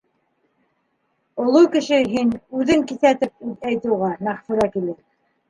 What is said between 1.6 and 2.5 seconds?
кеше һин